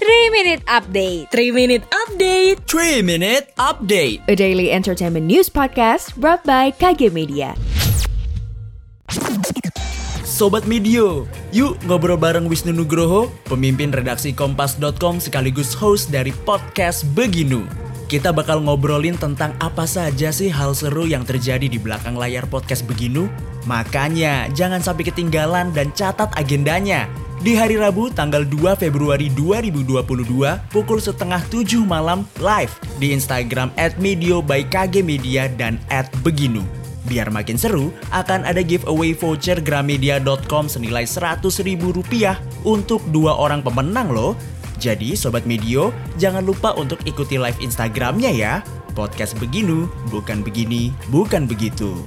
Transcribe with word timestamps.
3 0.00 0.32
Minute 0.32 0.64
Update 0.64 1.28
3 1.28 1.52
Minute 1.52 1.84
Update 1.92 2.64
3 2.64 3.04
Minute 3.04 3.52
Update 3.60 4.24
A 4.24 4.32
daily 4.32 4.72
entertainment 4.72 5.28
news 5.28 5.52
podcast 5.52 6.16
brought 6.16 6.40
by 6.48 6.72
KG 6.72 7.12
Media 7.12 7.52
Sobat 10.24 10.64
Medio, 10.64 11.28
yuk 11.52 11.76
ngobrol 11.84 12.16
bareng 12.16 12.48
Wisnu 12.48 12.72
Nugroho, 12.72 13.28
pemimpin 13.44 13.92
redaksi 13.92 14.32
Kompas.com 14.32 15.20
sekaligus 15.20 15.76
host 15.76 16.08
dari 16.08 16.32
podcast 16.48 17.04
Beginu. 17.12 17.68
Kita 18.08 18.32
bakal 18.32 18.64
ngobrolin 18.64 19.20
tentang 19.20 19.52
apa 19.60 19.84
saja 19.84 20.32
sih 20.32 20.48
hal 20.48 20.72
seru 20.72 21.04
yang 21.04 21.28
terjadi 21.28 21.68
di 21.68 21.76
belakang 21.76 22.16
layar 22.16 22.48
podcast 22.48 22.88
Beginu. 22.88 23.28
Makanya 23.68 24.48
jangan 24.56 24.80
sampai 24.80 25.12
ketinggalan 25.12 25.76
dan 25.76 25.92
catat 25.92 26.32
agendanya. 26.40 27.04
Di 27.40 27.56
hari 27.56 27.80
Rabu 27.80 28.12
tanggal 28.12 28.44
2 28.44 28.76
Februari 28.76 29.32
2022 29.32 30.04
pukul 30.68 31.00
setengah 31.00 31.40
7 31.48 31.80
malam 31.88 32.28
live 32.36 32.68
di 33.00 33.16
Instagram 33.16 33.72
at 33.80 33.96
Medio 33.96 34.44
by 34.44 34.60
KG 34.68 35.00
Media 35.00 35.48
dan 35.48 35.80
at 35.88 36.12
Beginu. 36.20 36.60
Biar 37.08 37.32
makin 37.32 37.56
seru, 37.56 37.96
akan 38.12 38.44
ada 38.44 38.60
giveaway 38.60 39.16
voucher 39.16 39.56
gramedia.com 39.56 40.68
senilai 40.68 41.08
100 41.08 41.40
ribu 41.64 41.96
rupiah 41.96 42.36
untuk 42.60 43.00
dua 43.08 43.32
orang 43.32 43.64
pemenang 43.64 44.12
loh. 44.12 44.36
Jadi 44.76 45.16
Sobat 45.16 45.48
Medio, 45.48 45.96
jangan 46.20 46.44
lupa 46.44 46.76
untuk 46.76 47.00
ikuti 47.08 47.40
live 47.40 47.56
Instagramnya 47.64 48.36
ya. 48.36 48.60
Podcast 48.92 49.32
Beginu, 49.40 49.88
bukan 50.12 50.44
begini, 50.44 50.92
bukan 51.08 51.48
begitu. 51.48 52.04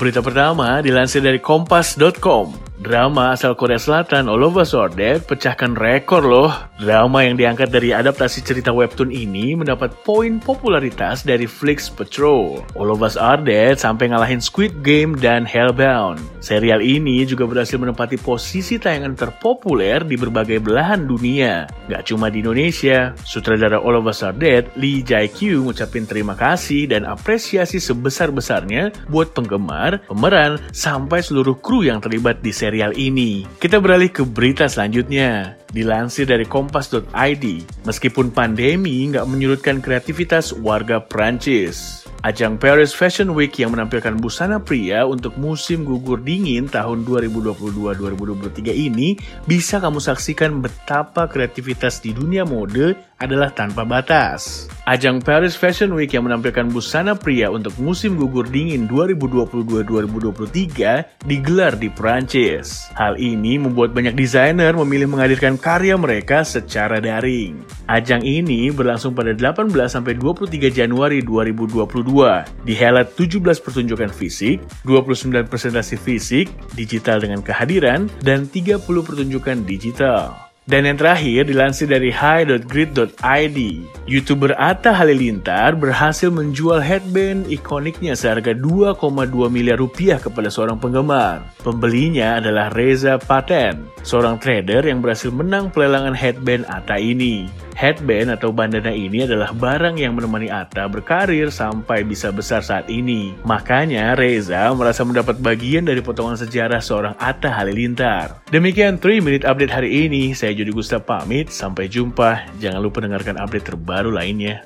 Berita 0.00 0.24
pertama 0.24 0.80
dilansir 0.80 1.20
dari 1.20 1.36
kompas.com. 1.36 2.69
Drama 2.80 3.36
asal 3.36 3.52
Korea 3.60 3.76
Selatan 3.76 4.24
All 4.24 4.40
of 4.40 4.56
Us 4.56 4.72
Are 4.72 4.88
Dead 4.88 5.20
pecahkan 5.20 5.76
rekor 5.76 6.24
loh. 6.24 6.48
Drama 6.80 7.20
yang 7.20 7.36
diangkat 7.36 7.68
dari 7.68 7.92
adaptasi 7.92 8.40
cerita 8.40 8.72
webtoon 8.72 9.12
ini 9.12 9.52
mendapat 9.52 9.92
poin 10.00 10.40
popularitas 10.40 11.20
dari 11.20 11.44
Flix 11.44 11.92
Patrol. 11.92 12.64
All 12.72 12.88
of 12.88 13.04
Us 13.04 13.20
Are 13.20 13.36
Dead 13.36 13.76
sampai 13.76 14.08
ngalahin 14.08 14.40
Squid 14.40 14.80
Game 14.80 15.12
dan 15.12 15.44
Hellbound. 15.44 16.24
Serial 16.40 16.80
ini 16.80 17.28
juga 17.28 17.44
berhasil 17.44 17.76
menempati 17.76 18.16
posisi 18.16 18.80
tayangan 18.80 19.12
terpopuler 19.12 20.00
di 20.00 20.16
berbagai 20.16 20.64
belahan 20.64 21.04
dunia. 21.04 21.68
Gak 21.84 22.08
cuma 22.08 22.32
di 22.32 22.40
Indonesia, 22.40 23.12
sutradara 23.28 23.76
All 23.76 24.00
of 24.00 24.08
Us 24.08 24.24
Are 24.24 24.32
Dead, 24.32 24.72
Lee 24.80 25.04
Jae-kyu 25.04 25.68
ngucapin 25.68 26.08
terima 26.08 26.32
kasih 26.32 26.88
dan 26.88 27.04
apresiasi 27.04 27.76
sebesar-besarnya 27.76 29.12
buat 29.12 29.36
penggemar, 29.36 30.00
pemeran, 30.08 30.56
sampai 30.72 31.20
seluruh 31.20 31.60
kru 31.60 31.84
yang 31.84 32.00
terlibat 32.00 32.40
di 32.40 32.48
serial 32.48 32.69
serial 32.70 32.94
ini. 32.94 33.42
Kita 33.58 33.82
beralih 33.82 34.14
ke 34.14 34.22
berita 34.22 34.70
selanjutnya. 34.70 35.58
Dilansir 35.74 36.30
dari 36.30 36.46
kompas.id, 36.46 37.44
meskipun 37.82 38.30
pandemi 38.30 39.10
nggak 39.10 39.26
menyurutkan 39.26 39.82
kreativitas 39.82 40.54
warga 40.54 41.02
Prancis. 41.02 42.06
Ajang 42.20 42.60
Paris 42.60 42.92
Fashion 42.92 43.32
Week 43.32 43.54
yang 43.56 43.72
menampilkan 43.72 44.12
busana 44.20 44.60
pria 44.60 45.08
untuk 45.08 45.40
musim 45.40 45.88
gugur 45.88 46.20
dingin 46.20 46.68
tahun 46.68 47.08
2022-2023 47.08 48.76
ini 48.76 49.16
bisa 49.48 49.80
kamu 49.80 50.04
saksikan 50.04 50.60
betapa 50.60 51.24
kreativitas 51.24 52.04
di 52.04 52.12
dunia 52.12 52.44
mode 52.44 52.92
adalah 53.20 53.52
tanpa 53.52 53.84
batas. 53.84 54.64
Ajang 54.88 55.20
Paris 55.22 55.54
Fashion 55.54 55.94
Week 55.94 56.10
yang 56.10 56.26
menampilkan 56.26 56.66
busana 56.72 57.14
pria 57.14 57.46
untuk 57.52 57.76
musim 57.78 58.18
gugur 58.18 58.48
dingin 58.48 58.88
2022-2023 58.90 61.28
digelar 61.28 61.78
di 61.78 61.86
Prancis. 61.92 62.90
Hal 62.98 63.14
ini 63.20 63.60
membuat 63.60 63.94
banyak 63.94 64.18
desainer 64.18 64.74
memilih 64.74 65.14
menghadirkan 65.14 65.54
karya 65.60 65.94
mereka 65.94 66.42
secara 66.42 66.98
daring. 66.98 67.62
Ajang 67.86 68.26
ini 68.26 68.74
berlangsung 68.74 69.14
pada 69.14 69.30
18 69.30 69.70
sampai 69.86 70.18
23 70.18 70.66
Januari 70.72 71.22
2022 71.22 72.66
dihelat 72.66 73.14
17 73.14 73.62
pertunjukan 73.62 74.10
fisik, 74.10 74.58
29 74.88 75.46
presentasi 75.46 75.94
fisik, 76.00 76.50
digital 76.74 77.22
dengan 77.22 77.46
kehadiran, 77.46 78.10
dan 78.24 78.50
30 78.50 78.82
pertunjukan 78.82 79.62
digital. 79.68 80.49
Dan 80.70 80.86
yang 80.86 81.02
terakhir 81.02 81.50
dilansir 81.50 81.90
dari 81.90 82.14
high.grid.id, 82.14 83.58
YouTuber 84.06 84.54
Atta 84.54 84.94
Halilintar 84.94 85.74
berhasil 85.74 86.30
menjual 86.30 86.78
headband 86.78 87.50
ikoniknya 87.50 88.14
seharga 88.14 88.54
2,2 88.54 89.02
miliar 89.50 89.82
rupiah 89.82 90.22
kepada 90.22 90.46
seorang 90.46 90.78
penggemar. 90.78 91.42
Pembelinya 91.66 92.38
adalah 92.38 92.70
Reza 92.70 93.18
Paten, 93.18 93.82
seorang 94.06 94.38
trader 94.38 94.86
yang 94.86 95.02
berhasil 95.02 95.34
menang 95.34 95.74
pelelangan 95.74 96.14
headband 96.14 96.62
Atta 96.70 97.02
ini. 97.02 97.50
Headband 97.80 98.28
atau 98.36 98.52
bandana 98.52 98.92
ini 98.92 99.24
adalah 99.24 99.56
barang 99.56 99.96
yang 99.96 100.12
menemani 100.12 100.52
Atta 100.52 100.84
berkarir 100.84 101.48
sampai 101.48 102.04
bisa 102.04 102.28
besar 102.28 102.60
saat 102.60 102.92
ini. 102.92 103.32
Makanya 103.48 104.12
Reza 104.20 104.68
merasa 104.76 105.00
mendapat 105.00 105.40
bagian 105.40 105.88
dari 105.88 106.04
potongan 106.04 106.36
sejarah 106.36 106.84
seorang 106.84 107.16
Atta 107.16 107.48
Halilintar. 107.48 108.44
Demikian 108.52 109.00
3 109.00 109.24
Minute 109.24 109.48
Update 109.48 109.72
hari 109.72 110.04
ini. 110.04 110.36
Saya 110.36 110.52
Jody 110.52 110.76
Gustaf 110.76 111.08
pamit. 111.08 111.48
Sampai 111.48 111.88
jumpa. 111.88 112.52
Jangan 112.60 112.84
lupa 112.84 113.00
dengarkan 113.00 113.40
update 113.40 113.72
terbaru 113.72 114.12
lainnya. 114.12 114.60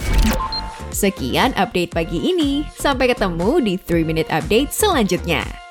Sekian 0.91 1.55
update 1.55 1.95
pagi 1.95 2.19
ini. 2.19 2.67
Sampai 2.75 3.15
ketemu 3.15 3.63
di 3.63 3.79
3 3.79 4.03
Minute 4.03 4.31
Update 4.35 4.75
selanjutnya. 4.75 5.64